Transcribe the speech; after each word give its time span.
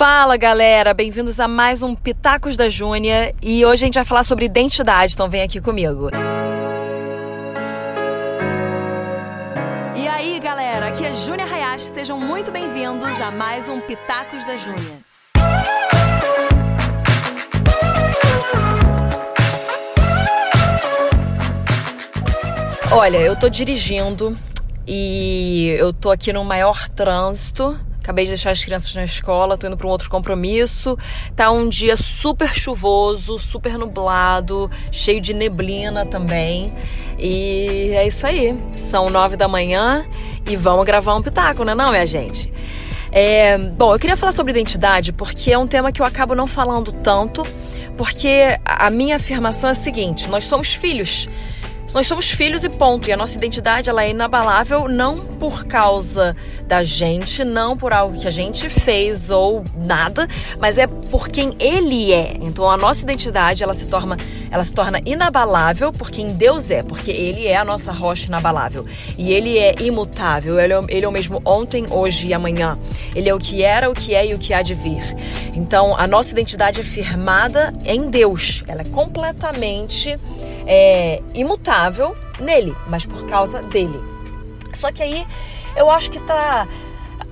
Fala 0.00 0.38
galera, 0.38 0.94
bem-vindos 0.94 1.38
a 1.38 1.46
mais 1.46 1.82
um 1.82 1.94
Pitacos 1.94 2.56
da 2.56 2.70
Júnia 2.70 3.34
e 3.42 3.66
hoje 3.66 3.84
a 3.84 3.86
gente 3.86 3.94
vai 3.96 4.04
falar 4.04 4.24
sobre 4.24 4.46
identidade, 4.46 5.12
então 5.12 5.28
vem 5.28 5.42
aqui 5.42 5.60
comigo. 5.60 6.08
E 9.94 10.08
aí 10.08 10.40
galera, 10.40 10.86
aqui 10.86 11.04
é 11.04 11.12
Júnia 11.12 11.44
Hayashi, 11.44 11.84
sejam 11.84 12.18
muito 12.18 12.50
bem-vindos 12.50 13.20
a 13.20 13.30
mais 13.30 13.68
um 13.68 13.78
Pitacos 13.78 14.46
da 14.46 14.56
Júnia. 14.56 15.00
Olha, 22.90 23.18
eu 23.18 23.38
tô 23.38 23.50
dirigindo 23.50 24.34
e 24.86 25.76
eu 25.78 25.92
tô 25.92 26.10
aqui 26.10 26.32
no 26.32 26.42
maior 26.42 26.88
trânsito 26.88 27.78
Acabei 28.10 28.24
de 28.24 28.32
deixar 28.32 28.50
as 28.50 28.64
crianças 28.64 28.92
na 28.92 29.04
escola, 29.04 29.56
tô 29.56 29.68
indo 29.68 29.76
para 29.76 29.86
um 29.86 29.90
outro 29.90 30.10
compromisso. 30.10 30.98
Tá 31.36 31.48
um 31.52 31.68
dia 31.68 31.96
super 31.96 32.52
chuvoso, 32.52 33.38
super 33.38 33.78
nublado, 33.78 34.68
cheio 34.90 35.20
de 35.20 35.32
neblina 35.32 36.04
também. 36.04 36.72
E 37.16 37.92
é 37.94 38.04
isso 38.08 38.26
aí. 38.26 38.58
São 38.72 39.08
nove 39.10 39.36
da 39.36 39.46
manhã 39.46 40.04
e 40.44 40.56
vamos 40.56 40.84
gravar 40.84 41.14
um 41.14 41.22
pitaco, 41.22 41.62
né, 41.62 41.72
não, 41.72 41.92
minha 41.92 42.04
gente? 42.04 42.52
É, 43.12 43.56
bom, 43.56 43.94
eu 43.94 43.98
queria 44.00 44.16
falar 44.16 44.32
sobre 44.32 44.50
identidade 44.50 45.12
porque 45.12 45.52
é 45.52 45.58
um 45.58 45.68
tema 45.68 45.92
que 45.92 46.02
eu 46.02 46.06
acabo 46.06 46.34
não 46.34 46.48
falando 46.48 46.90
tanto, 46.90 47.44
porque 47.96 48.58
a 48.64 48.90
minha 48.90 49.14
afirmação 49.14 49.68
é 49.68 49.72
a 49.72 49.76
seguinte: 49.76 50.28
nós 50.28 50.46
somos 50.46 50.74
filhos. 50.74 51.28
Nós 51.92 52.06
somos 52.06 52.30
filhos 52.30 52.62
e 52.62 52.68
ponto. 52.68 53.08
E 53.08 53.12
a 53.12 53.16
nossa 53.16 53.36
identidade 53.36 53.90
ela 53.90 54.04
é 54.04 54.10
inabalável 54.10 54.86
não 54.86 55.18
por 55.18 55.64
causa 55.64 56.36
da 56.64 56.84
gente, 56.84 57.42
não 57.42 57.76
por 57.76 57.92
algo 57.92 58.16
que 58.16 58.28
a 58.28 58.30
gente 58.30 58.68
fez 58.68 59.28
ou 59.28 59.64
nada, 59.76 60.28
mas 60.60 60.78
é 60.78 60.86
por 60.86 61.28
quem 61.28 61.52
ele 61.58 62.12
é. 62.12 62.36
Então 62.40 62.70
a 62.70 62.76
nossa 62.76 63.02
identidade 63.02 63.64
ela 63.64 63.74
se 63.74 63.86
torna, 63.86 64.16
ela 64.52 64.62
se 64.62 64.72
torna 64.72 65.00
inabalável 65.04 65.92
por 65.92 66.12
quem 66.12 66.32
Deus 66.32 66.70
é, 66.70 66.80
porque 66.82 67.10
ele 67.10 67.48
é 67.48 67.56
a 67.56 67.64
nossa 67.64 67.90
rocha 67.90 68.28
inabalável. 68.28 68.86
E 69.18 69.32
ele 69.32 69.58
é 69.58 69.74
imutável, 69.80 70.60
ele 70.60 70.72
é, 70.72 70.84
ele 70.88 71.04
é 71.04 71.08
o 71.08 71.12
mesmo 71.12 71.42
ontem, 71.44 71.86
hoje 71.90 72.28
e 72.28 72.34
amanhã. 72.34 72.78
Ele 73.16 73.28
é 73.28 73.34
o 73.34 73.38
que 73.38 73.64
era, 73.64 73.90
o 73.90 73.94
que 73.94 74.14
é 74.14 74.28
e 74.28 74.34
o 74.34 74.38
que 74.38 74.54
há 74.54 74.62
de 74.62 74.74
vir. 74.74 75.02
Então 75.54 75.96
a 75.98 76.06
nossa 76.06 76.30
identidade 76.30 76.80
é 76.80 76.84
firmada 76.84 77.74
em 77.84 78.08
Deus. 78.08 78.62
Ela 78.68 78.82
é 78.82 78.84
completamente 78.84 80.16
é, 80.66 81.20
imutável 81.34 81.79
nele, 82.38 82.76
mas 82.88 83.06
por 83.06 83.24
causa 83.26 83.62
dele. 83.62 84.00
Só 84.74 84.90
que 84.90 85.02
aí 85.02 85.26
eu 85.76 85.90
acho 85.90 86.10
que 86.10 86.18
tá. 86.20 86.66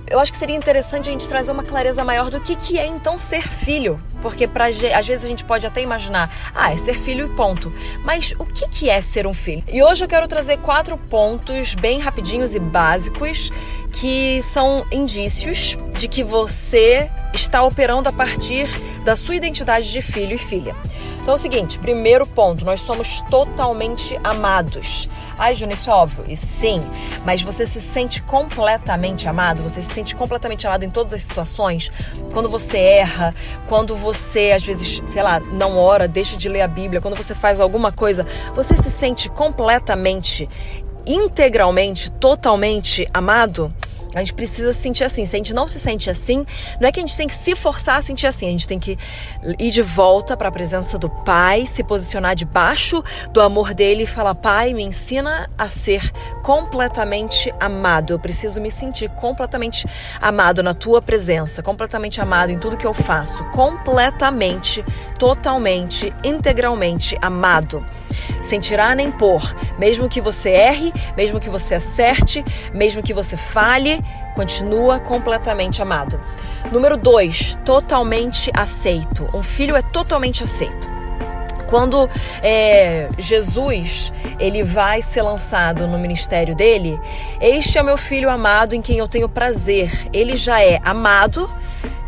Eu 0.07 0.19
acho 0.19 0.31
que 0.31 0.39
seria 0.39 0.55
interessante 0.55 1.07
a 1.07 1.11
gente 1.11 1.29
trazer 1.29 1.51
uma 1.51 1.63
clareza 1.63 2.03
maior 2.03 2.31
do 2.31 2.41
que, 2.41 2.55
que 2.55 2.79
é 2.79 2.85
então 2.87 3.17
ser 3.17 3.47
filho. 3.47 4.01
Porque 4.21 4.47
pra, 4.47 4.65
às 4.65 5.07
vezes 5.07 5.23
a 5.23 5.27
gente 5.27 5.45
pode 5.45 5.67
até 5.67 5.81
imaginar, 5.81 6.51
ah, 6.53 6.73
é 6.73 6.77
ser 6.77 6.97
filho 6.97 7.27
e 7.27 7.35
ponto. 7.35 7.71
Mas 8.03 8.33
o 8.39 8.45
que, 8.45 8.67
que 8.67 8.89
é 8.89 8.99
ser 9.01 9.27
um 9.27 9.33
filho? 9.33 9.63
E 9.67 9.83
hoje 9.83 10.03
eu 10.03 10.07
quero 10.07 10.27
trazer 10.27 10.57
quatro 10.57 10.97
pontos 10.97 11.75
bem 11.75 11.99
rapidinhos 11.99 12.55
e 12.55 12.59
básicos 12.59 13.51
que 13.93 14.41
são 14.41 14.85
indícios 14.91 15.77
de 15.93 16.07
que 16.07 16.23
você 16.23 17.09
está 17.33 17.63
operando 17.63 18.09
a 18.09 18.11
partir 18.11 18.67
da 19.03 19.15
sua 19.15 19.35
identidade 19.35 19.91
de 19.91 20.01
filho 20.01 20.35
e 20.35 20.37
filha. 20.37 20.75
Então 21.21 21.33
é 21.33 21.37
o 21.37 21.37
seguinte, 21.37 21.77
primeiro 21.77 22.25
ponto, 22.25 22.65
nós 22.65 22.81
somos 22.81 23.21
totalmente 23.29 24.19
amados. 24.23 25.09
Ai, 25.37 25.53
Júnior, 25.53 25.77
isso 25.77 25.89
é 25.89 25.93
óbvio. 25.93 26.25
E 26.27 26.35
sim, 26.35 26.81
mas 27.23 27.41
você 27.41 27.67
se 27.67 27.79
sente 27.79 28.21
completamente 28.21 29.27
amado? 29.27 29.61
Você 29.61 29.81
se 29.81 29.93
sente 29.93 30.15
completamente 30.15 30.65
amado 30.65 30.83
em 30.83 30.89
todas 30.89 31.13
as 31.13 31.21
situações? 31.21 31.91
Quando 32.33 32.49
você 32.49 32.77
erra, 32.77 33.35
quando 33.67 33.95
você, 33.95 34.51
às 34.51 34.63
vezes, 34.63 35.01
sei 35.07 35.21
lá, 35.21 35.39
não 35.39 35.77
ora, 35.77 36.07
deixa 36.07 36.35
de 36.35 36.49
ler 36.49 36.61
a 36.61 36.67
Bíblia, 36.67 36.99
quando 36.99 37.15
você 37.15 37.35
faz 37.35 37.59
alguma 37.59 37.91
coisa, 37.91 38.25
você 38.55 38.75
se 38.75 38.89
sente 38.89 39.29
completamente, 39.29 40.49
integralmente, 41.05 42.11
totalmente 42.13 43.07
amado? 43.13 43.73
A 44.15 44.19
gente 44.19 44.33
precisa 44.33 44.73
se 44.73 44.79
sentir 44.79 45.03
assim. 45.03 45.25
Se 45.25 45.35
a 45.35 45.37
gente 45.37 45.53
não 45.53 45.67
se 45.67 45.77
sente 45.77 46.09
assim, 46.09 46.45
não 46.79 46.87
é 46.87 46.91
que 46.91 46.99
a 46.99 47.01
gente 47.01 47.15
tem 47.15 47.27
que 47.27 47.35
se 47.35 47.55
forçar 47.55 47.97
a 47.97 48.01
sentir 48.01 48.25
assim. 48.25 48.47
A 48.47 48.51
gente 48.51 48.67
tem 48.67 48.79
que 48.79 48.97
ir 49.59 49.69
de 49.69 49.81
volta 49.81 50.35
para 50.35 50.49
a 50.49 50.51
presença 50.51 50.97
do 50.97 51.09
Pai, 51.09 51.65
se 51.67 51.83
posicionar 51.83 52.35
debaixo 52.35 53.03
do 53.31 53.39
amor 53.39 53.73
dele 53.73 54.03
e 54.03 54.07
falar: 54.07 54.33
Pai, 54.35 54.73
me 54.73 54.83
ensina 54.83 55.49
a 55.57 55.69
ser 55.69 56.11
completamente 56.41 57.53
amado. 57.59 58.13
Eu 58.13 58.19
preciso 58.19 58.59
me 58.59 58.71
sentir 58.71 59.09
completamente 59.11 59.85
amado 60.19 60.63
na 60.63 60.73
tua 60.73 61.01
presença, 61.01 61.61
completamente 61.61 62.19
amado 62.19 62.51
em 62.51 62.57
tudo 62.57 62.77
que 62.77 62.87
eu 62.87 62.93
faço, 62.93 63.43
completamente, 63.51 64.83
totalmente, 65.17 66.11
integralmente 66.23 67.15
amado 67.21 67.85
sem 68.41 68.59
tirar 68.59 68.95
nem 68.95 69.11
pôr. 69.11 69.55
Mesmo 69.77 70.09
que 70.09 70.21
você 70.21 70.49
erre, 70.49 70.93
mesmo 71.15 71.39
que 71.39 71.49
você 71.49 71.75
acerte, 71.75 72.43
mesmo 72.73 73.03
que 73.03 73.13
você 73.13 73.37
falhe, 73.37 74.01
continua 74.35 74.99
completamente 74.99 75.81
amado. 75.81 76.19
Número 76.71 76.97
dois, 76.97 77.57
totalmente 77.65 78.51
aceito. 78.53 79.27
Um 79.33 79.43
filho 79.43 79.75
é 79.75 79.81
totalmente 79.81 80.43
aceito. 80.43 80.99
Quando 81.69 82.09
é, 82.41 83.09
Jesus 83.17 84.11
ele 84.39 84.63
vai 84.63 85.03
ser 85.03 85.21
lançado 85.21 85.87
no 85.87 85.99
ministério 85.99 86.55
dele, 86.55 86.99
este 87.39 87.77
é 87.77 87.83
meu 87.83 87.95
filho 87.95 88.27
amado 88.27 88.73
em 88.73 88.81
quem 88.81 88.97
eu 88.97 89.07
tenho 89.07 89.29
prazer. 89.29 90.07
Ele 90.11 90.35
já 90.35 90.63
é 90.63 90.79
amado 90.83 91.47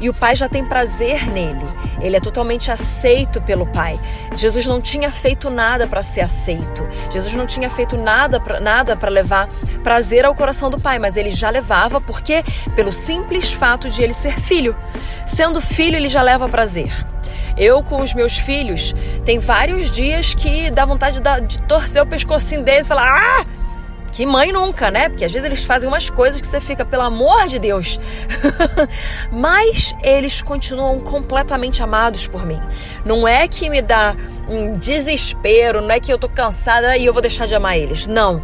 e 0.02 0.10
o 0.10 0.14
pai 0.14 0.36
já 0.36 0.50
tem 0.50 0.66
prazer 0.66 1.30
nele. 1.32 1.66
Ele 2.02 2.18
é 2.18 2.20
totalmente 2.20 2.72
aceito 2.72 3.40
pelo 3.42 3.68
pai. 3.68 4.00
Jesus 4.34 4.66
não 4.66 4.82
tinha 4.82 5.12
feito 5.12 5.50
nada 5.50 5.88
para 5.88 6.02
ser 6.02 6.22
aceito. 6.22 6.86
Jesus 7.12 7.36
não 7.36 7.46
tinha 7.46 7.70
feito 7.70 7.96
nada 7.96 8.40
para 8.40 8.60
nada 8.60 8.98
para 8.98 9.10
levar 9.10 9.48
prazer 9.84 10.26
ao 10.26 10.34
coração 10.34 10.72
do 10.72 10.80
pai, 10.80 10.98
mas 10.98 11.16
ele 11.16 11.30
já 11.30 11.52
levava 11.52 12.02
porque 12.02 12.44
pelo 12.76 12.92
simples 12.92 13.54
fato 13.54 13.90
de 13.90 14.02
ele 14.02 14.14
ser 14.14 14.40
filho. 14.40 14.76
Sendo 15.26 15.62
filho, 15.62 15.96
ele 15.96 16.10
já 16.10 16.24
leva 16.24 16.50
prazer. 16.50 16.92
Eu 17.56 17.84
com 17.84 18.02
os 18.02 18.14
meus 18.14 18.38
filhos, 18.38 18.96
tem 19.24 19.38
vários 19.38 19.92
dias 19.92 20.34
que 20.34 20.72
dá 20.72 20.86
vontade 20.86 21.20
de, 21.20 21.42
de 21.48 21.62
torcer 21.64 22.02
o 22.02 22.08
pescocinho 22.08 22.64
deles 22.64 22.86
e 22.86 22.90
falar: 22.90 23.12
"Ah, 23.12 23.46
que 24.12 24.26
mãe 24.26 24.52
nunca, 24.52 24.92
né? 24.92 25.10
Porque 25.10 25.26
às 25.26 25.32
vezes 25.32 25.46
eles 25.46 25.64
fazem 25.64 25.88
umas 25.88 26.10
coisas 26.10 26.42
que 26.42 26.48
você 26.48 26.60
fica, 26.60 26.86
pelo 26.86 27.04
amor 27.04 27.48
de 27.48 27.60
Deus. 27.60 28.00
Mas 29.32 29.96
eles 30.04 30.42
continuam 30.42 31.00
completamente 31.00 31.82
amados 31.82 32.28
por 32.28 32.46
mim. 32.46 32.62
Não 33.06 33.28
é 33.28 33.48
que 33.48 33.70
me 33.70 33.82
dá 33.82 34.16
um 34.50 34.74
desespero, 34.74 35.82
não 35.82 35.92
é 35.92 36.00
que 36.00 36.12
eu 36.12 36.18
tô 36.18 36.28
cansada 36.28 36.98
e 36.98 37.06
eu 37.06 37.14
vou 37.14 37.22
deixar 37.22 37.46
de 37.46 37.56
amar 37.56 37.78
eles. 37.78 38.08
Não. 38.08 38.44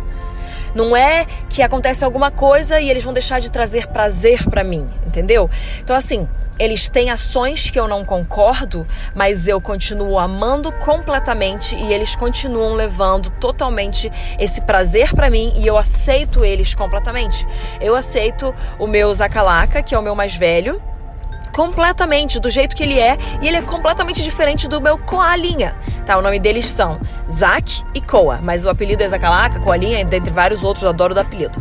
Não 0.74 0.96
é 0.96 1.26
que 1.50 1.62
acontece 1.62 2.06
alguma 2.06 2.30
coisa 2.30 2.80
e 2.80 2.90
eles 2.90 3.04
vão 3.04 3.14
deixar 3.14 3.40
de 3.40 3.50
trazer 3.50 3.88
prazer 3.88 4.48
para 4.48 4.64
mim, 4.64 4.88
entendeu? 5.06 5.50
Então 5.80 5.96
assim, 5.96 6.28
eles 6.60 6.90
têm 6.90 7.10
ações 7.10 7.70
que 7.70 7.80
eu 7.80 7.88
não 7.88 8.04
concordo, 8.04 8.88
mas 9.16 9.48
eu 9.48 9.60
continuo 9.62 10.18
amando 10.18 10.72
completamente 10.72 11.76
e 11.76 11.94
eles 11.94 12.16
continuam 12.16 12.76
levando 12.76 13.30
totalmente 13.32 14.12
esse 14.40 14.62
prazer 14.62 15.14
para 15.14 15.30
mim 15.30 15.54
e 15.56 15.68
eu 15.68 15.78
aceito 15.78 16.44
eles 16.44 16.74
completamente. 16.74 17.48
Eu 17.80 17.96
aceito 17.96 18.54
o 18.80 18.88
meu 18.88 19.14
Zacalaca, 19.14 19.84
que 19.84 19.94
é 19.94 20.00
o 20.00 20.02
meu 20.02 20.16
mais 20.16 20.36
velho, 20.36 20.82
completamente 21.58 22.40
do 22.40 22.52
jeito 22.52 22.76
que 22.76 22.84
ele 22.84 23.00
é 23.00 23.18
e 23.42 23.48
ele 23.48 23.58
é 23.58 23.64
completamente 23.64 24.22
diferente 24.22 24.68
do 24.68 24.80
meu 24.80 24.96
Coalinha. 24.96 25.76
Tá, 26.06 26.16
o 26.16 26.22
nome 26.22 26.40
deles 26.40 26.68
são 26.68 27.00
Zack 27.30 27.84
e 27.96 28.00
Koa, 28.00 28.40
mas 28.42 28.64
o 28.64 28.70
apelido 28.70 29.04
é 29.04 29.08
Zacalaca, 29.08 29.60
Coalinha, 29.60 30.06
dentre 30.06 30.32
vários 30.32 30.64
outros, 30.64 30.84
eu 30.84 30.90
adoro 30.90 31.16
o 31.16 31.20
apelido. 31.20 31.60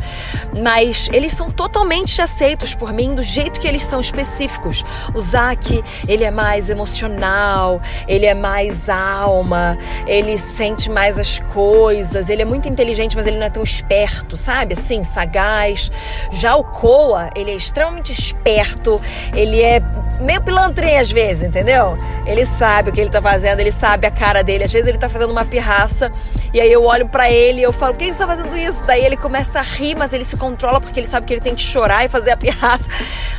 Mas 0.54 1.08
eles 1.14 1.32
são 1.32 1.50
totalmente 1.50 2.20
aceitos 2.20 2.74
por 2.74 2.92
mim 2.92 3.14
do 3.14 3.22
jeito 3.22 3.58
que 3.58 3.66
eles 3.66 3.84
são 3.84 3.98
específicos. 3.98 4.84
O 5.14 5.20
Zack, 5.20 5.82
ele 6.06 6.24
é 6.24 6.30
mais 6.30 6.68
emocional, 6.68 7.80
ele 8.06 8.26
é 8.26 8.34
mais 8.34 8.91
alma, 8.91 9.78
ele 10.06 10.36
sente 10.36 10.91
mais 10.91 11.18
as 11.18 11.38
coisas, 11.38 12.28
ele 12.28 12.42
é 12.42 12.44
muito 12.44 12.68
inteligente, 12.68 13.16
mas 13.16 13.26
ele 13.26 13.38
não 13.38 13.47
é 13.47 13.50
tão 13.50 13.62
esperto, 13.62 14.36
sabe? 14.36 14.74
Assim, 14.74 15.03
sagaz. 15.03 15.91
Já 16.30 16.54
o 16.54 16.62
Koa, 16.62 17.30
ele 17.34 17.50
é 17.50 17.56
extremamente 17.56 18.12
esperto, 18.12 19.00
ele 19.34 19.62
é 19.62 19.85
Oh. 19.94 20.16
Meio 20.21 20.41
pilantrinho 20.41 21.01
às 21.01 21.10
vezes, 21.10 21.42
entendeu? 21.47 21.97
Ele 22.27 22.45
sabe 22.45 22.91
o 22.91 22.92
que 22.92 23.01
ele 23.01 23.10
tá 23.10 23.22
fazendo, 23.22 23.60
ele 23.60 23.72
sabe 23.72 24.07
a 24.07 24.10
cara 24.10 24.42
dele. 24.42 24.65
Às 24.65 24.72
vezes 24.72 24.89
ele 24.89 24.98
tá 24.98 25.09
fazendo 25.09 25.30
uma 25.30 25.45
pirraça 25.45 26.13
e 26.53 26.60
aí 26.60 26.72
eu 26.72 26.84
olho 26.84 27.09
para 27.09 27.30
ele 27.30 27.60
e 27.60 27.63
eu 27.63 27.72
falo: 27.72 27.95
"Quem 27.95 28.09
está 28.09 28.27
fazendo 28.27 28.57
isso?" 28.57 28.84
Daí 28.84 29.04
ele 29.04 29.16
começa 29.16 29.59
a 29.59 29.63
rir, 29.63 29.95
mas 29.95 30.13
ele 30.13 30.24
se 30.24 30.36
controla 30.36 30.80
porque 30.80 30.98
ele 30.98 31.07
sabe 31.07 31.27
que 31.27 31.34
ele 31.34 31.41
tem 31.41 31.54
que 31.54 31.63
chorar 31.63 32.04
e 32.04 32.09
fazer 32.09 32.30
a 32.30 32.36
pirraça. 32.36 32.89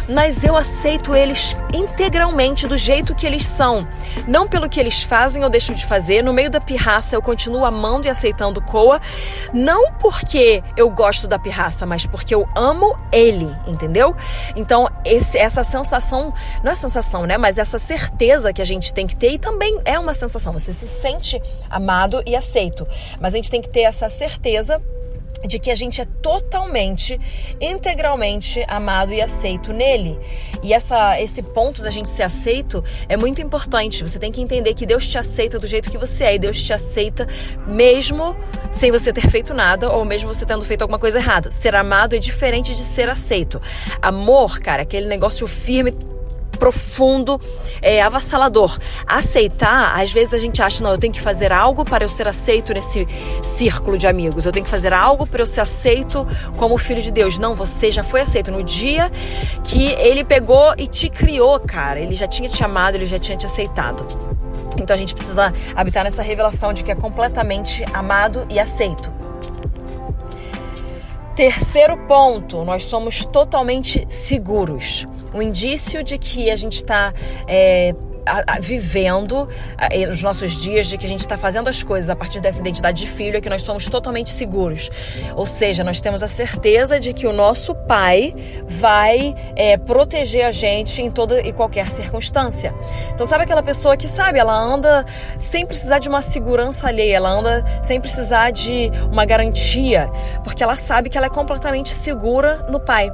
Mas 0.08 0.44
eu 0.44 0.56
aceito 0.56 1.14
eles 1.14 1.56
integralmente 1.74 2.66
do 2.66 2.78
jeito 2.78 3.14
que 3.14 3.26
eles 3.26 3.46
são, 3.46 3.86
não 4.26 4.48
pelo 4.48 4.70
que 4.70 4.80
eles 4.80 5.04
fazem 5.04 5.44
ou 5.44 5.50
deixam 5.50 5.76
de 5.76 5.86
fazer. 5.86 6.22
No 6.22 6.32
meio 6.32 6.50
da 6.50 6.62
pirraça 6.62 7.16
eu 7.16 7.22
continuo 7.22 7.66
amando 7.66 8.08
e 8.08 8.10
aceitando 8.10 8.62
Koa, 8.62 9.02
não 9.54 9.92
porque 9.94 10.64
eu 10.76 10.90
gosto 10.90 11.28
da 11.28 11.38
pirraça, 11.38 11.86
mas 11.86 12.06
porque 12.06 12.34
eu 12.34 12.48
amo 12.56 12.98
ele, 13.12 13.54
entendeu? 13.68 14.16
Então, 14.56 14.90
esse, 15.04 15.38
essa 15.38 15.64
sensação 15.64 16.34
não 16.68 16.74
é 16.74 16.76
sensação, 16.76 17.26
né? 17.26 17.38
Mas 17.38 17.58
essa 17.58 17.80
certeza 17.80 18.52
que 18.52 18.62
a 18.62 18.66
gente 18.66 18.94
tem 18.94 19.08
que 19.08 19.16
ter 19.16 19.32
e 19.32 19.40
também 19.40 19.80
é 19.86 19.98
uma 19.98 20.14
sensação. 20.14 20.52
Você 20.52 20.74
se 20.74 20.86
sente 20.86 21.42
amado 21.70 22.22
e 22.26 22.36
aceito, 22.36 22.86
mas 23.22 23.34
a 23.34 23.38
gente 23.38 23.50
tem 23.50 23.62
que 23.62 23.70
ter 23.70 23.82
essa 23.82 24.10
certeza 24.10 24.82
de 25.46 25.60
que 25.60 25.70
a 25.70 25.76
gente 25.76 26.02
é 26.02 26.06
totalmente, 26.22 27.20
integralmente 27.62 28.66
amado 28.68 29.14
e 29.14 29.22
aceito 29.22 29.72
nele. 29.72 30.20
E 30.64 30.74
essa, 30.74 31.20
esse 31.22 31.42
ponto 31.42 31.82
da 31.82 31.90
gente 31.90 32.10
ser 32.10 32.24
aceito 32.24 32.84
é 33.08 33.16
muito 33.16 33.42
importante. 33.42 34.04
Você 34.04 34.20
tem 34.20 34.32
que 34.32 34.42
entender 34.42 34.74
que 34.74 34.86
Deus 34.86 35.08
te 35.08 35.18
aceita 35.18 35.60
do 35.60 35.68
jeito 35.68 35.92
que 35.92 35.98
você 35.98 36.26
é 36.26 36.36
e 36.36 36.40
Deus 36.40 36.62
te 36.62 36.74
aceita 36.74 37.28
mesmo 37.66 38.36
sem 38.72 38.92
você 38.92 39.14
ter 39.14 39.30
feito 39.30 39.54
nada 39.54 39.90
ou 39.90 40.04
mesmo 40.04 40.34
você 40.34 40.46
tendo 40.46 40.66
feito 40.66 40.82
alguma 40.82 41.00
coisa 41.00 41.20
errada. 41.20 41.52
Ser 41.52 41.76
amado 41.76 42.16
é 42.16 42.20
diferente 42.20 42.76
de 42.76 42.84
ser 42.84 43.08
aceito. 43.08 43.62
Amor, 44.02 44.60
cara, 44.60 44.82
aquele 44.82 45.08
negócio 45.08 45.48
firme 45.48 45.94
profundo, 46.58 47.40
é, 47.82 48.02
avassalador. 48.02 48.78
Aceitar, 49.06 50.00
às 50.00 50.12
vezes 50.12 50.34
a 50.34 50.40
gente 50.40 50.62
acha, 50.62 50.84
não, 50.84 50.92
eu 50.92 50.98
tenho 50.98 51.14
que 51.14 51.22
fazer 51.22 51.52
algo 51.52 51.86
para 51.86 52.04
eu 52.04 52.10
ser 52.10 52.28
aceito 52.28 52.74
nesse 52.74 53.08
círculo 53.44 53.98
de 53.98 54.08
amigos. 54.08 54.46
Eu 54.46 54.52
tenho 54.52 54.66
que 54.66 54.72
fazer 54.72 54.94
algo 54.94 55.26
para 55.26 55.42
eu 55.42 55.46
ser 55.46 55.62
aceito 55.62 56.28
como 56.58 56.78
filho 56.78 57.02
de 57.02 57.12
Deus. 57.12 57.40
Não, 57.40 57.56
você 57.56 57.92
já 57.92 58.04
foi 58.04 58.22
aceito 58.22 58.52
no 58.52 58.64
dia 58.64 59.12
que 59.64 59.92
ele 59.94 60.24
pegou 60.24 60.74
e 60.78 60.88
te 60.88 61.10
criou, 61.10 61.60
cara. 61.60 62.00
Ele 62.00 62.16
já 62.16 62.28
tinha 62.28 62.50
te 62.50 62.64
amado, 62.64 62.96
ele 62.96 63.06
já 63.06 63.20
tinha 63.20 63.38
te 63.38 63.46
aceitado. 63.46 64.08
Então 64.80 64.94
a 64.94 64.98
gente 64.98 65.14
precisa 65.14 65.54
habitar 65.76 66.04
nessa 66.04 66.22
revelação 66.22 66.74
de 66.74 66.84
que 66.84 66.92
é 66.92 66.96
completamente 66.96 67.84
amado 67.94 68.46
e 68.50 68.60
aceito. 68.60 69.17
Terceiro 71.38 71.96
ponto, 72.08 72.66
nós 72.66 72.86
somos 72.86 73.24
totalmente 73.24 74.04
seguros. 74.10 75.06
Um 75.36 75.40
indício 75.40 76.04
de 76.04 76.18
que 76.18 76.50
a 76.50 76.56
gente 76.56 76.78
está 76.78 77.14
é, 77.48 77.94
a, 78.28 78.44
a, 78.56 78.60
vivendo 78.60 79.48
os 80.10 80.22
nossos 80.22 80.58
dias 80.58 80.88
de 80.88 80.98
que 80.98 81.06
a 81.06 81.10
gente 81.10 81.22
está 81.22 81.38
fazendo 81.38 81.68
as 81.68 81.82
coisas 81.82 82.10
a 82.10 82.16
partir 82.16 82.40
dessa 82.40 82.60
identidade 82.60 83.06
de 83.06 83.12
filho 83.12 83.38
é 83.38 83.42
que 83.42 83.50
nós 83.50 83.64
somos 83.64 83.88
totalmente 83.88 84.30
seguros. 84.30 84.90
Ou 85.36 85.46
seja, 85.46 85.84
nós 85.84 86.00
temos 86.02 86.22
a 86.22 86.28
certeza 86.28 87.00
de 87.00 87.14
que 87.14 87.26
o 87.26 87.34
nosso 87.34 87.74
pai 87.74 88.36
vai 88.68 89.36
é, 89.56 89.78
proteger 89.78 90.46
a 90.46 90.52
gente 90.52 91.02
em 91.02 91.10
toda 91.10 91.42
e 91.42 91.54
qualquer 91.54 91.90
circunstância. 91.90 92.74
Então, 93.14 93.26
sabe 93.26 93.44
aquela 93.44 93.64
pessoa 93.64 93.96
que, 93.96 94.08
sabe, 94.08 94.40
ela 94.40 94.54
anda 94.54 95.06
sem 95.40 95.66
precisar 95.66 96.00
de 96.00 96.10
uma 96.10 96.22
segurança 96.22 96.88
alheia, 96.88 97.18
ela 97.18 97.30
anda 97.30 97.66
sem 97.82 98.00
precisar 98.00 98.52
de 98.52 98.92
uma 99.12 99.26
garantia, 99.26 100.10
porque 100.44 100.64
ela 100.64 100.76
sabe 100.76 101.10
que 101.10 101.18
ela 101.18 101.28
é 101.28 101.30
completamente 101.30 101.90
segura 101.90 102.66
no 102.70 102.80
pai. 102.80 103.12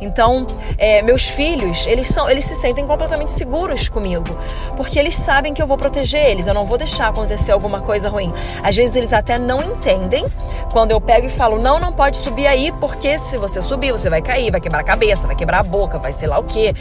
Então, 0.00 0.46
é, 0.78 1.02
meus 1.02 1.28
filhos, 1.28 1.86
eles 1.86 2.08
são, 2.08 2.28
eles 2.28 2.44
se 2.44 2.54
sentem 2.54 2.86
completamente 2.86 3.30
seguros 3.30 3.88
comigo 3.88 4.36
porque 4.76 4.98
eles 4.98 5.16
sabem 5.16 5.54
que 5.54 5.62
eu 5.62 5.66
vou 5.66 5.76
proteger 5.76 6.24
eles, 6.24 6.46
eu 6.46 6.54
não 6.54 6.66
vou 6.66 6.78
deixar 6.78 7.08
acontecer 7.08 7.52
alguma 7.52 7.80
coisa 7.80 8.08
ruim. 8.08 8.32
Às 8.62 8.76
vezes 8.76 8.96
eles 8.96 9.12
até 9.12 9.38
não 9.38 9.62
entendem 9.62 10.26
quando 10.72 10.90
eu 10.90 11.00
pego 11.00 11.26
e 11.26 11.30
falo: 11.30 11.58
não, 11.58 11.78
não 11.78 11.92
pode 11.92 12.18
subir 12.18 12.46
aí, 12.46 12.72
porque 12.80 13.18
se 13.18 13.38
você 13.38 13.62
subir, 13.62 13.92
você 13.92 14.10
vai 14.10 14.22
cair, 14.22 14.50
vai 14.50 14.60
quebrar 14.60 14.80
a 14.80 14.84
cabeça, 14.84 15.26
vai 15.26 15.36
quebrar 15.36 15.60
a 15.60 15.62
boca, 15.62 15.98
vai 15.98 16.12
sei 16.12 16.28
lá 16.28 16.38
o 16.38 16.44
quê. 16.44 16.74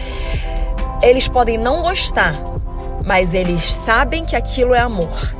Eles 1.01 1.27
podem 1.27 1.57
não 1.57 1.81
gostar, 1.81 2.35
mas 3.03 3.33
eles 3.33 3.73
sabem 3.73 4.25
que 4.25 4.35
aquilo 4.35 4.73
é 4.73 4.79
amor. 4.79 5.35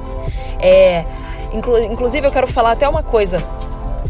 É, 0.59 1.05
inclu 1.51 1.79
inclusive, 1.83 2.25
eu 2.25 2.31
quero 2.31 2.47
falar 2.47 2.71
até 2.71 2.88
uma 2.88 3.03
coisa 3.03 3.43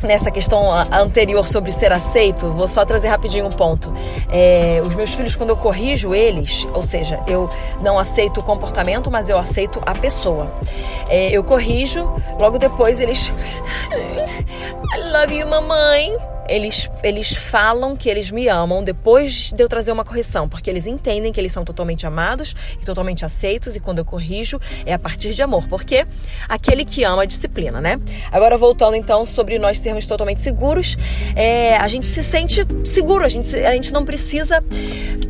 nessa 0.03 0.31
questão 0.31 0.71
anterior 0.91 1.47
sobre 1.47 1.71
ser 1.71 1.91
aceito, 1.91 2.49
vou 2.51 2.67
só 2.67 2.85
trazer 2.85 3.07
rapidinho 3.07 3.45
um 3.45 3.51
ponto. 3.51 3.93
É, 4.31 4.81
os 4.85 4.93
meus 4.95 5.13
filhos, 5.13 5.35
quando 5.35 5.49
eu 5.49 5.57
corrijo 5.57 6.13
eles, 6.13 6.67
ou 6.73 6.83
seja, 6.83 7.21
eu 7.27 7.49
não 7.81 7.97
aceito 7.97 8.39
o 8.39 8.43
comportamento, 8.43 9.09
mas 9.09 9.29
eu 9.29 9.37
aceito 9.37 9.81
a 9.85 9.93
pessoa. 9.93 10.51
É, 11.09 11.29
eu 11.31 11.43
corrijo, 11.43 12.09
logo 12.39 12.57
depois 12.57 12.99
eles. 12.99 13.31
I 13.91 15.11
love 15.11 15.35
you, 15.35 15.47
mamãe 15.47 16.34
eles, 16.47 16.89
eles 17.03 17.33
falam 17.33 17.95
que 17.95 18.09
eles 18.09 18.31
me 18.31 18.47
amam 18.47 18.83
depois 18.83 19.51
de 19.51 19.63
eu 19.63 19.67
trazer 19.67 19.91
uma 19.91 20.05
correção, 20.05 20.47
porque 20.47 20.69
eles 20.69 20.87
entendem 20.87 21.31
que 21.31 21.39
eles 21.39 21.51
são 21.51 21.63
totalmente 21.63 22.05
amados 22.05 22.55
e 22.81 22.85
totalmente 22.85 23.25
aceitos, 23.25 23.75
e 23.75 23.79
quando 23.79 23.99
eu 23.99 24.05
corrijo 24.05 24.59
é 24.85 24.93
a 24.93 24.99
partir 24.99 25.33
de 25.33 25.41
amor, 25.41 25.67
porque 25.67 26.05
aquele 26.47 26.85
que 26.85 27.03
ama 27.03 27.25
disciplina, 27.25 27.81
né? 27.81 27.99
Agora, 28.31 28.57
voltando 28.57 28.95
então 28.95 29.25
sobre 29.25 29.57
nós 29.57 29.79
sermos 29.79 30.05
totalmente 30.05 30.41
seguros, 30.41 30.97
é, 31.35 31.77
a 31.77 31.87
gente 31.87 32.07
se 32.07 32.23
sente 32.23 32.61
seguro, 32.85 33.25
a 33.25 33.29
gente, 33.29 33.55
a 33.55 33.73
gente 33.73 33.91
não 33.91 34.05
precisa 34.05 34.63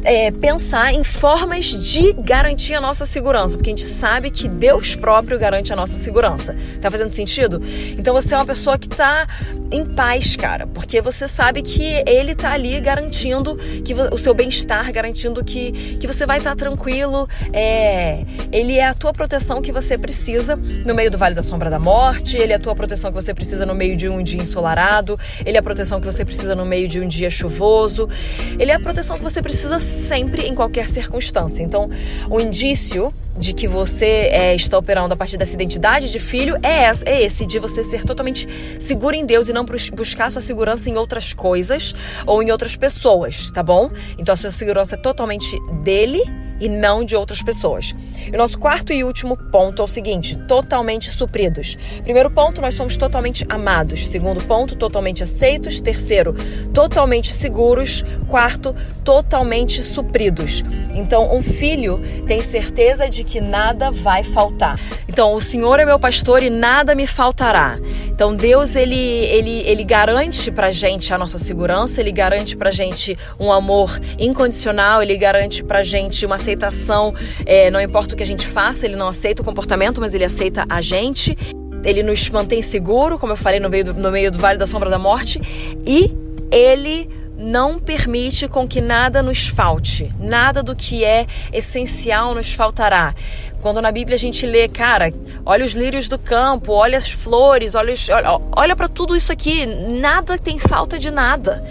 é, 0.03 0.31
pensar 0.31 0.93
em 0.93 1.03
formas 1.03 1.65
de 1.65 2.13
garantir 2.13 2.75
a 2.75 2.81
nossa 2.81 3.05
segurança, 3.05 3.57
porque 3.57 3.69
a 3.69 3.75
gente 3.75 3.87
sabe 3.87 4.29
que 4.29 4.47
Deus 4.47 4.95
próprio 4.95 5.37
garante 5.39 5.71
a 5.71 5.75
nossa 5.75 5.97
segurança. 5.97 6.55
Tá 6.81 6.91
fazendo 6.91 7.11
sentido? 7.11 7.61
Então 7.97 8.13
você 8.13 8.33
é 8.33 8.37
uma 8.37 8.45
pessoa 8.45 8.77
que 8.77 8.89
tá 8.89 9.27
em 9.71 9.85
paz, 9.85 10.35
cara, 10.35 10.67
porque 10.67 11.01
você 11.05 11.27
sabe 11.27 11.61
que 11.61 12.03
ele 12.07 12.31
está 12.31 12.51
ali 12.51 12.79
garantindo 12.81 13.55
que 13.55 13.93
o 13.93 14.17
seu 14.17 14.33
bem-estar, 14.33 14.91
garantindo 14.91 15.43
que, 15.43 15.71
que 15.99 16.07
você 16.07 16.25
vai 16.25 16.39
estar 16.39 16.49
tá 16.49 16.55
tranquilo. 16.55 17.29
É, 17.53 18.25
ele 18.51 18.79
é 18.79 18.87
a 18.87 18.93
tua 18.95 19.13
proteção 19.13 19.61
que 19.61 19.71
você 19.71 19.99
precisa 19.99 20.55
no 20.55 20.95
meio 20.95 21.11
do 21.11 21.17
Vale 21.17 21.35
da 21.35 21.43
Sombra 21.43 21.69
da 21.69 21.77
Morte, 21.77 22.37
ele 22.37 22.53
é 22.53 22.55
a 22.55 22.59
tua 22.59 22.73
proteção 22.73 23.11
que 23.11 23.21
você 23.21 23.35
precisa 23.35 23.67
no 23.67 23.75
meio 23.75 23.95
de 23.95 24.09
um 24.09 24.23
dia 24.23 24.41
ensolarado, 24.41 25.19
ele 25.45 25.57
é 25.57 25.59
a 25.59 25.63
proteção 25.63 25.99
que 25.99 26.05
você 26.07 26.25
precisa 26.25 26.55
no 26.55 26.65
meio 26.65 26.87
de 26.87 26.99
um 26.99 27.07
dia 27.07 27.29
chuvoso, 27.29 28.09
ele 28.57 28.71
é 28.71 28.75
a 28.75 28.79
proteção 28.79 29.15
que 29.15 29.23
você 29.23 29.43
precisa 29.43 29.79
sempre 29.79 30.47
em 30.47 30.55
qualquer 30.55 30.89
circunstância. 30.89 31.61
Então, 31.61 31.87
o 32.27 32.39
indício 32.39 33.13
de 33.37 33.53
que 33.53 33.67
você 33.67 34.29
é, 34.31 34.55
está 34.55 34.77
operando 34.77 35.13
a 35.13 35.17
partir 35.17 35.37
dessa 35.37 35.53
identidade 35.53 36.11
de 36.11 36.19
filho 36.19 36.57
é, 36.63 36.89
esse, 36.89 37.07
é 37.07 37.21
esse, 37.21 37.45
de 37.45 37.59
você 37.59 37.83
ser 37.83 38.03
totalmente 38.03 38.47
seguro 38.79 39.15
em 39.15 39.25
Deus 39.25 39.49
e 39.49 39.53
não 39.53 39.65
buscar 39.65 40.31
sua 40.31 40.41
segurança 40.41 40.89
em 40.89 40.97
outras 40.97 41.33
coisas 41.33 41.93
ou 42.25 42.41
em 42.41 42.51
outras 42.51 42.75
pessoas, 42.75 43.51
tá 43.51 43.61
bom? 43.61 43.91
Então 44.17 44.33
a 44.33 44.35
sua 44.35 44.51
segurança 44.51 44.95
é 44.95 44.97
totalmente 44.97 45.59
dele 45.83 46.21
e 46.59 46.69
não 46.69 47.03
de 47.03 47.15
outras 47.15 47.41
pessoas. 47.41 47.93
E 48.25 48.35
o 48.35 48.37
nosso 48.37 48.57
quarto 48.57 48.93
e 48.93 49.03
último 49.03 49.37
ponto 49.37 49.81
é 49.81 49.85
o 49.85 49.87
seguinte: 49.87 50.35
totalmente 50.47 51.11
supridos. 51.11 51.77
Primeiro 52.03 52.31
ponto, 52.31 52.61
nós 52.61 52.75
somos 52.75 52.97
totalmente 52.97 53.45
amados. 53.49 54.07
Segundo 54.07 54.43
ponto, 54.45 54.75
totalmente 54.75 55.23
aceitos. 55.23 55.79
Terceiro, 55.79 56.33
totalmente 56.73 57.33
seguros. 57.33 58.03
Quarto, 58.27 58.75
totalmente 59.03 59.81
supridos. 59.81 60.63
Então, 60.93 61.35
um 61.35 61.41
filho 61.41 62.01
tem 62.25 62.41
certeza 62.41 63.09
de 63.09 63.23
que 63.23 63.41
nada 63.41 63.91
vai 63.91 64.23
faltar. 64.23 64.79
Então, 65.07 65.33
o 65.33 65.41
Senhor 65.41 65.79
é 65.79 65.85
meu 65.85 65.99
pastor 65.99 66.43
e 66.43 66.49
nada 66.49 66.95
me 66.95 67.05
faltará. 67.05 67.77
Então, 68.07 68.35
Deus 68.35 68.75
ele 68.75 68.95
ele 68.95 69.61
ele 69.65 69.83
garante 69.83 70.51
pra 70.51 70.71
gente 70.71 71.13
a 71.13 71.17
nossa 71.17 71.37
segurança, 71.37 72.01
ele 72.01 72.11
garante 72.11 72.55
pra 72.55 72.71
gente 72.71 73.17
um 73.39 73.51
amor 73.51 73.99
incondicional, 74.17 75.01
ele 75.01 75.15
garante 75.17 75.63
pra 75.63 75.83
gente 75.83 76.25
uma 76.25 76.39
aceitação, 76.45 77.13
é, 77.45 77.71
não 77.71 77.81
importa 77.81 78.13
o 78.13 78.17
que 78.17 78.23
a 78.23 78.27
gente 78.27 78.47
faça, 78.47 78.85
ele 78.85 78.95
não 78.95 79.07
aceita 79.07 79.41
o 79.41 79.45
comportamento, 79.45 79.99
mas 79.99 80.13
ele 80.13 80.23
aceita 80.23 80.65
a 80.69 80.81
gente. 80.81 81.35
Ele 81.83 82.01
nos 82.01 82.29
mantém 82.29 82.61
seguro, 82.61 83.19
como 83.19 83.33
eu 83.33 83.37
falei, 83.37 83.59
no 83.59 83.69
meio 83.69 83.85
do, 83.85 83.93
no 83.93 84.11
meio 84.11 84.31
do 84.31 84.37
Vale 84.37 84.57
da 84.57 84.65
Sombra 84.65 84.89
da 84.89 84.97
Morte. 84.97 85.39
E 85.85 86.11
ele 86.51 87.09
não 87.37 87.77
permite 87.77 88.47
com 88.47 88.67
que 88.67 88.79
nada 88.79 89.21
nos 89.21 89.47
falte, 89.47 90.11
nada 90.19 90.63
do 90.63 90.75
que 90.75 91.03
é 91.03 91.27
essencial 91.51 92.33
nos 92.33 92.53
faltará. 92.53 93.13
Quando 93.61 93.81
na 93.81 93.91
Bíblia 93.91 94.15
a 94.15 94.19
gente 94.19 94.45
lê, 94.45 94.67
cara, 94.67 95.13
olha 95.45 95.65
os 95.65 95.73
lírios 95.73 96.07
do 96.07 96.17
campo, 96.17 96.71
olha 96.71 96.97
as 96.97 97.11
flores, 97.11 97.75
olha, 97.75 97.93
olha, 98.09 98.41
olha 98.55 98.75
para 98.75 98.87
tudo 98.87 99.15
isso 99.15 99.31
aqui, 99.31 99.65
nada 99.65 100.37
tem 100.37 100.57
falta 100.57 100.97
de 100.97 101.11
nada. 101.11 101.63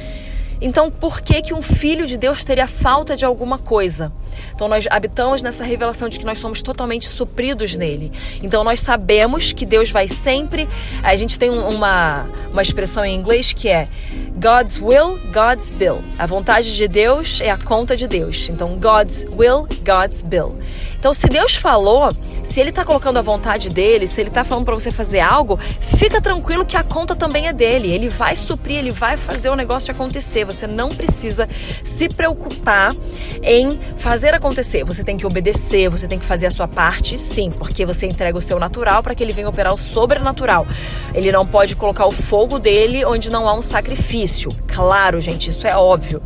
Então, 0.61 0.91
por 0.91 1.21
que 1.21 1.43
que 1.43 1.55
um 1.55 1.63
filho 1.63 2.07
de 2.07 2.17
Deus 2.17 2.45
teria 2.45 2.67
falta 2.67 3.17
de 3.17 3.25
alguma 3.25 3.59
coisa? 3.59 4.13
Então, 4.55 4.69
nós 4.69 4.87
habitamos 4.91 5.43
nessa 5.43 5.65
revelação 5.65 6.09
de 6.09 6.19
que 6.19 6.25
nós 6.25 6.39
somos 6.39 6.63
totalmente 6.63 7.09
supridos 7.09 7.77
nele. 7.77 8.13
Então, 8.43 8.65
nós 8.65 8.81
sabemos 8.81 9.53
que 9.53 9.67
Deus 9.67 9.91
vai 9.91 10.09
sempre. 10.09 10.69
A 11.03 11.17
gente 11.17 11.39
tem 11.39 11.51
uma, 11.51 12.27
uma 12.51 12.63
expressão 12.63 13.05
em 13.05 13.15
inglês 13.15 13.53
que 13.53 13.69
é 13.69 13.89
God's 14.37 14.81
will, 14.81 15.19
God's 15.33 15.71
bill. 15.71 16.03
A 16.19 16.27
vontade 16.27 16.75
de 16.75 16.89
Deus 16.89 17.41
é 17.41 17.51
a 17.51 17.59
conta 17.59 17.97
de 17.97 18.07
Deus. 18.07 18.49
Então, 18.49 18.79
God's 18.79 19.27
will, 19.33 19.67
God's 19.85 20.23
bill. 20.23 20.57
Então, 20.99 21.13
se 21.13 21.29
Deus 21.29 21.55
falou, 21.55 22.11
se 22.43 22.61
Ele 22.61 22.71
está 22.71 22.83
colocando 22.83 23.19
a 23.19 23.23
vontade 23.23 23.69
dele, 23.69 24.07
se 24.07 24.23
Ele 24.23 24.31
está 24.31 24.43
falando 24.43 24.65
para 24.65 24.75
você 24.75 24.91
fazer 24.91 25.21
algo, 25.21 25.59
fica 25.79 26.19
tranquilo 26.19 26.65
que 26.65 26.79
a 26.79 26.83
conta 26.83 27.15
também 27.15 27.47
é 27.47 27.53
dele. 27.53 27.93
Ele 27.93 28.09
vai 28.09 28.35
suprir, 28.35 28.79
Ele 28.79 28.91
vai 28.91 29.19
fazer 29.19 29.51
o 29.51 29.55
negócio 29.55 29.93
acontecer. 29.93 30.47
Você 30.47 30.67
não 30.67 30.89
precisa 30.89 31.47
se 31.85 32.09
preocupar 32.09 32.97
em 33.43 33.79
fazer 33.99 34.24
fazer 34.25 34.37
acontecer. 34.37 34.85
Você 34.85 35.05
tem 35.05 35.19
que 35.19 35.27
obedecer, 35.27 35.91
você 35.91 36.09
tem 36.09 36.19
que 36.19 36.25
fazer 36.25 36.47
a 36.47 36.51
sua 36.51 36.67
parte, 36.67 37.19
sim, 37.19 37.51
porque 37.51 37.85
você 37.85 38.07
entrega 38.07 38.39
o 38.39 38.41
seu 38.41 38.59
natural 38.59 39.03
para 39.03 39.15
que 39.15 39.23
ele 39.23 39.35
venha 39.35 39.47
operar 39.47 39.75
o 39.75 39.77
sobrenatural. 39.77 40.67
Ele 41.13 41.31
não 41.31 41.47
pode 41.47 41.77
colocar 41.77 42.07
o 42.07 42.11
fogo 42.11 42.59
dele 42.59 43.05
onde 43.05 43.29
não 43.29 43.47
há 43.47 43.53
um 43.53 43.61
sacrifício. 43.61 44.51
Claro, 44.67 45.21
gente, 45.21 45.51
isso 45.51 45.67
é 45.67 45.77
óbvio. 45.77 46.23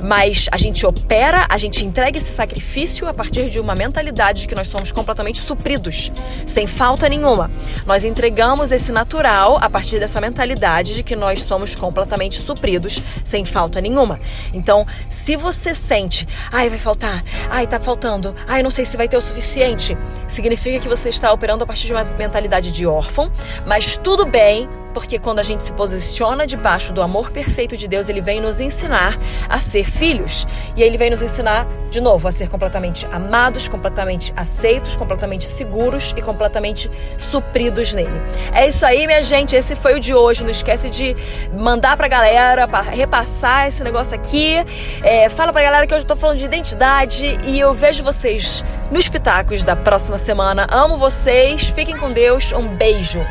Mas 0.00 0.46
a 0.52 0.56
gente 0.56 0.86
opera, 0.86 1.44
a 1.50 1.58
gente 1.58 1.84
entrega 1.84 2.18
esse 2.18 2.30
sacrifício 2.30 3.08
a 3.08 3.12
partir 3.12 3.50
de 3.50 3.58
uma 3.58 3.74
mentalidade 3.74 4.42
de 4.42 4.48
que 4.48 4.54
nós 4.54 4.68
somos 4.68 4.92
completamente 4.92 5.40
supridos, 5.40 6.12
sem 6.46 6.68
falta 6.68 7.08
nenhuma. 7.08 7.50
Nós 7.84 8.04
entregamos 8.04 8.70
esse 8.70 8.92
natural 8.92 9.58
a 9.60 9.68
partir 9.68 9.98
dessa 9.98 10.20
mentalidade 10.20 10.94
de 10.94 11.02
que 11.02 11.16
nós 11.16 11.42
somos 11.42 11.74
completamente 11.74 12.40
supridos, 12.40 13.02
sem 13.24 13.44
falta 13.44 13.80
nenhuma. 13.80 14.20
Então, 14.54 14.86
se 15.08 15.34
você 15.34 15.74
sente, 15.74 16.28
ai, 16.52 16.70
vai 16.70 16.78
faltar, 16.78 17.24
ai, 17.48 17.66
tá 17.66 17.80
faltando, 17.80 18.34
ai, 18.46 18.62
não 18.62 18.70
sei 18.70 18.84
se 18.84 18.96
vai 18.96 19.08
ter 19.08 19.16
o 19.16 19.20
suficiente, 19.20 19.96
significa 20.28 20.78
que 20.80 20.88
você 20.88 21.08
está 21.08 21.32
operando 21.32 21.64
a 21.64 21.66
partir 21.66 21.86
de 21.86 21.92
uma 21.92 22.04
mentalidade 22.04 22.70
de 22.70 22.86
órfão, 22.86 23.30
mas 23.66 23.96
tudo 23.96 24.26
bem, 24.26 24.68
porque 24.92 25.18
quando 25.18 25.38
a 25.38 25.42
gente 25.42 25.62
se 25.62 25.72
posiciona 25.72 26.46
debaixo 26.46 26.92
do 26.92 27.02
amor 27.02 27.30
perfeito 27.30 27.76
de 27.76 27.88
Deus, 27.88 28.08
ele 28.08 28.20
vem 28.20 28.40
nos 28.40 28.60
ensinar 28.60 29.18
a 29.48 29.60
ser 29.60 29.84
filhos. 29.84 30.46
E 30.76 30.82
ele 30.82 30.96
vem 30.96 31.10
nos 31.10 31.22
ensinar, 31.22 31.66
de 31.90 32.00
novo, 32.00 32.28
a 32.28 32.32
ser 32.32 32.48
completamente 32.48 33.06
amados, 33.12 33.68
completamente 33.68 34.32
aceitos, 34.36 34.96
completamente 34.96 35.44
seguros 35.46 36.14
e 36.16 36.22
completamente 36.22 36.90
supridos 37.16 37.92
nele. 37.92 38.20
É 38.52 38.66
isso 38.66 38.84
aí, 38.84 39.06
minha 39.06 39.22
gente. 39.22 39.56
Esse 39.56 39.74
foi 39.74 39.94
o 39.94 40.00
de 40.00 40.14
hoje. 40.14 40.42
Não 40.44 40.50
esquece 40.50 40.88
de 40.90 41.16
mandar 41.58 41.96
pra 41.96 42.08
galera, 42.08 42.66
pra 42.66 42.80
repassar 42.80 43.68
esse 43.68 43.82
negócio 43.82 44.14
aqui. 44.14 44.56
É, 45.02 45.28
fala 45.28 45.52
pra 45.52 45.62
galera 45.62 45.86
que 45.86 45.94
hoje 45.94 46.04
eu 46.04 46.08
tô 46.08 46.16
falando 46.16 46.38
de 46.38 46.44
identidade 46.44 47.38
e 47.46 47.58
eu 47.58 47.72
vejo 47.72 48.02
vocês 48.02 48.64
nos 48.90 49.08
pitacos 49.08 49.64
da 49.64 49.76
próxima 49.76 50.18
semana. 50.18 50.66
Amo 50.70 50.98
vocês. 50.98 51.68
Fiquem 51.68 51.96
com 51.96 52.12
Deus. 52.12 52.52
Um 52.52 52.68
beijo. 52.68 53.24